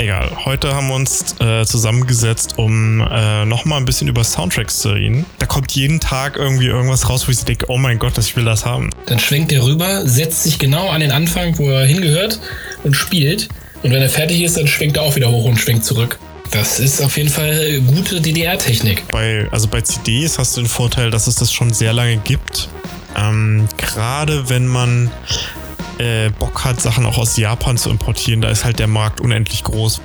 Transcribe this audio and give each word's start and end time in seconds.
Egal, 0.00 0.30
heute 0.46 0.74
haben 0.74 0.88
wir 0.88 0.94
uns 0.94 1.34
äh, 1.40 1.66
zusammengesetzt, 1.66 2.54
um 2.56 3.02
äh, 3.02 3.44
nochmal 3.44 3.78
ein 3.78 3.84
bisschen 3.84 4.08
über 4.08 4.24
Soundtracks 4.24 4.78
zu 4.78 4.92
reden. 4.92 5.26
Da 5.38 5.44
kommt 5.44 5.72
jeden 5.72 6.00
Tag 6.00 6.38
irgendwie 6.38 6.68
irgendwas 6.68 7.10
raus, 7.10 7.28
wo 7.28 7.32
ich 7.32 7.44
denke, 7.44 7.66
oh 7.68 7.76
mein 7.76 7.98
Gott, 7.98 8.16
ich 8.16 8.34
will 8.34 8.46
das 8.46 8.64
haben. 8.64 8.88
Dann 9.04 9.18
schwenkt 9.18 9.52
er 9.52 9.62
rüber, 9.62 10.08
setzt 10.08 10.44
sich 10.44 10.58
genau 10.58 10.88
an 10.88 11.02
den 11.02 11.10
Anfang, 11.10 11.58
wo 11.58 11.68
er 11.68 11.84
hingehört 11.84 12.40
und 12.82 12.94
spielt. 12.94 13.50
Und 13.82 13.90
wenn 13.90 14.00
er 14.00 14.08
fertig 14.08 14.40
ist, 14.40 14.56
dann 14.56 14.66
schwenkt 14.66 14.96
er 14.96 15.02
auch 15.02 15.16
wieder 15.16 15.30
hoch 15.30 15.44
und 15.44 15.58
schwenkt 15.58 15.84
zurück. 15.84 16.18
Das 16.50 16.80
ist 16.80 17.02
auf 17.02 17.18
jeden 17.18 17.28
Fall 17.28 17.82
gute 17.82 18.22
DDR-Technik. 18.22 19.06
Bei, 19.08 19.48
also 19.50 19.68
bei 19.68 19.82
CDs 19.82 20.38
hast 20.38 20.56
du 20.56 20.62
den 20.62 20.68
Vorteil, 20.70 21.10
dass 21.10 21.26
es 21.26 21.34
das 21.34 21.52
schon 21.52 21.74
sehr 21.74 21.92
lange 21.92 22.16
gibt. 22.16 22.70
Ähm, 23.18 23.68
Gerade 23.76 24.48
wenn 24.48 24.66
man 24.66 25.10
äh, 26.00 26.30
Bock 26.38 26.64
hat, 26.64 26.80
Sachen 26.80 27.06
auch 27.06 27.18
aus 27.18 27.36
Japan 27.36 27.76
zu 27.76 27.90
importieren, 27.90 28.40
da 28.40 28.48
ist 28.48 28.64
halt 28.64 28.78
der 28.78 28.86
Markt 28.86 29.20
unendlich 29.20 29.62
groß. 29.62 30.00